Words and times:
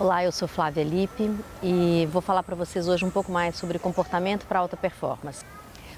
Olá, 0.00 0.22
eu 0.22 0.30
sou 0.30 0.46
Flávia 0.46 0.84
Lippe 0.84 1.28
e 1.60 2.08
vou 2.12 2.22
falar 2.22 2.44
para 2.44 2.54
vocês 2.54 2.86
hoje 2.86 3.04
um 3.04 3.10
pouco 3.10 3.32
mais 3.32 3.56
sobre 3.56 3.80
comportamento 3.80 4.46
para 4.46 4.60
alta 4.60 4.76
performance. 4.76 5.44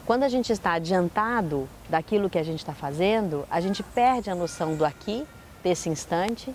Quando 0.06 0.22
a 0.22 0.28
gente 0.30 0.50
está 0.50 0.72
adiantado 0.72 1.68
daquilo 1.86 2.30
que 2.30 2.38
a 2.38 2.42
gente 2.42 2.60
está 2.60 2.72
fazendo, 2.72 3.46
a 3.50 3.60
gente 3.60 3.82
perde 3.82 4.30
a 4.30 4.34
noção 4.34 4.74
do 4.74 4.86
aqui, 4.86 5.26
desse 5.62 5.90
instante, 5.90 6.54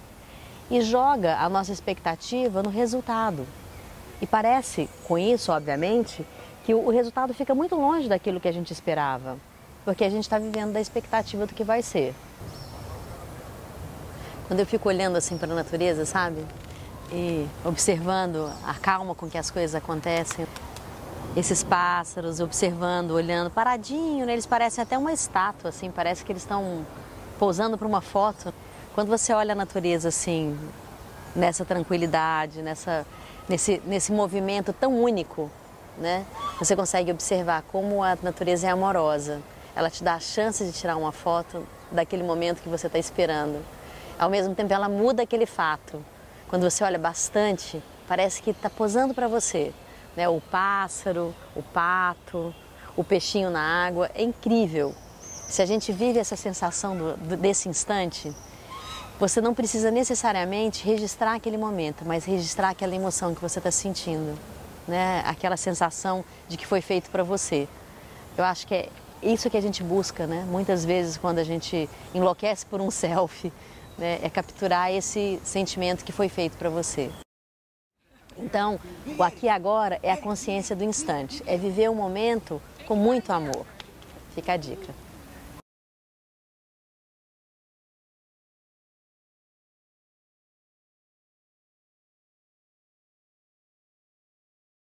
e 0.72 0.82
joga 0.82 1.38
a 1.38 1.48
nossa 1.48 1.72
expectativa 1.72 2.64
no 2.64 2.72
resultado. 2.72 3.46
E 4.20 4.26
parece, 4.26 4.90
com 5.08 5.16
isso, 5.16 5.52
obviamente, 5.52 6.26
que 6.64 6.74
o 6.74 6.90
resultado 6.90 7.32
fica 7.32 7.54
muito 7.54 7.76
longe 7.76 8.10
daquilo 8.10 8.40
que 8.40 8.48
a 8.48 8.52
gente 8.52 8.74
esperava, 8.74 9.38
porque 9.86 10.04
a 10.04 10.10
gente 10.10 10.24
está 10.24 10.40
vivendo 10.40 10.74
da 10.74 10.82
expectativa 10.82 11.46
do 11.46 11.54
que 11.54 11.64
vai 11.64 11.84
ser. 11.84 12.16
Quando 14.48 14.62
eu 14.62 14.66
fico 14.66 14.90
olhando 14.90 15.16
assim 15.16 15.38
para 15.38 15.52
a 15.52 15.56
natureza, 15.56 16.06
sabe? 16.06 16.44
E 17.12 17.48
observando 17.64 18.52
a 18.66 18.74
calma 18.74 19.14
com 19.14 19.30
que 19.30 19.38
as 19.38 19.50
coisas 19.52 19.76
acontecem. 19.76 20.48
Esses 21.36 21.64
pássaros, 21.64 22.40
observando, 22.40 23.12
olhando, 23.12 23.50
paradinho, 23.50 24.26
né? 24.26 24.34
eles 24.34 24.46
parecem 24.46 24.82
até 24.82 24.98
uma 24.98 25.12
estátua, 25.12 25.70
assim, 25.70 25.92
parece 25.92 26.24
que 26.24 26.32
eles 26.32 26.44
estão 26.44 26.86
pousando 27.38 27.78
para 27.78 27.88
uma 27.88 28.02
foto. 28.02 28.54
Quando 28.94 29.10
você 29.10 29.34
olha 29.34 29.52
a 29.52 29.56
natureza 29.56 30.08
assim, 30.08 30.58
nessa 31.36 31.66
tranquilidade, 31.66 32.62
nessa, 32.62 33.06
nesse, 33.50 33.82
nesse 33.86 34.12
movimento 34.14 34.72
tão 34.72 34.98
único, 34.98 35.52
né? 35.98 36.26
Você 36.60 36.76
consegue 36.76 37.12
observar 37.12 37.64
como 37.64 38.02
a 38.02 38.18
natureza 38.22 38.68
é 38.68 38.70
amorosa. 38.70 39.42
Ela 39.76 39.90
te 39.90 40.04
dá 40.04 40.16
a 40.16 40.20
chance 40.20 40.64
de 40.64 40.72
tirar 40.72 40.96
uma 40.96 41.12
foto 41.12 41.66
daquele 41.92 42.24
momento 42.24 42.62
que 42.62 42.70
você 42.70 42.88
está 42.88 42.98
esperando. 42.98 43.62
Ao 44.18 44.30
mesmo 44.30 44.56
tempo, 44.56 44.74
ela 44.74 44.88
muda 44.88 45.24
aquele 45.24 45.46
fato. 45.46 46.02
Quando 46.56 46.72
você 46.72 46.86
olha 46.86 46.98
bastante, 46.98 47.84
parece 48.08 48.42
que 48.42 48.52
está 48.52 48.70
posando 48.70 49.14
para 49.14 49.28
você. 49.28 49.74
Né? 50.16 50.30
O 50.30 50.40
pássaro, 50.40 51.36
o 51.54 51.62
pato, 51.62 52.56
o 52.96 53.04
peixinho 53.04 53.50
na 53.50 53.60
água, 53.60 54.10
é 54.16 54.24
incrível. 54.24 54.96
Se 55.50 55.62
a 55.62 55.66
gente 55.66 55.92
vive 55.92 56.18
essa 56.18 56.38
sensação 56.38 56.96
do, 56.96 57.36
desse 57.36 57.68
instante, 57.68 58.34
você 59.20 59.42
não 59.42 59.54
precisa 59.54 59.92
necessariamente 59.92 60.86
registrar 60.86 61.34
aquele 61.34 61.58
momento, 61.58 62.06
mas 62.06 62.24
registrar 62.24 62.70
aquela 62.70 62.96
emoção 62.96 63.36
que 63.36 63.42
você 63.42 63.60
está 63.60 63.70
sentindo, 63.70 64.40
né? 64.88 65.24
aquela 65.26 65.58
sensação 65.58 66.24
de 66.48 66.56
que 66.56 66.66
foi 66.66 66.80
feito 66.80 67.12
para 67.12 67.22
você. 67.22 67.68
Eu 68.38 68.46
acho 68.46 68.66
que 68.66 68.76
é 68.76 68.90
isso 69.22 69.50
que 69.50 69.58
a 69.58 69.62
gente 69.62 69.84
busca, 69.84 70.26
né? 70.26 70.46
muitas 70.48 70.86
vezes 70.86 71.18
quando 71.18 71.40
a 71.40 71.44
gente 71.44 71.90
enlouquece 72.14 72.66
por 72.66 72.80
um 72.80 72.90
selfie, 72.96 73.52
né, 73.98 74.20
é 74.22 74.30
capturar 74.30 74.92
esse 74.92 75.40
sentimento 75.44 76.04
que 76.04 76.12
foi 76.12 76.30
feito 76.30 76.58
para 76.58 76.70
você. 76.70 77.12
Então, 78.38 78.80
o 79.18 79.24
aqui 79.24 79.46
e 79.46 79.50
agora 79.50 80.00
é 80.04 80.12
a 80.12 80.18
consciência 80.18 80.76
do 80.76 80.84
instante, 80.84 81.42
é 81.46 81.58
viver 81.58 81.90
o 81.90 81.96
momento 81.96 82.62
com 82.86 82.96
muito 82.96 83.32
amor. 83.32 83.66
Fica 84.34 84.54
a 84.54 84.58
dica. 84.58 84.94